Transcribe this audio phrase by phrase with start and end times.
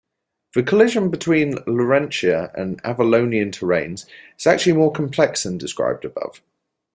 [0.55, 4.07] The collision between Laurentia and Avalonian terranes
[4.39, 6.41] is actually more complex than described above.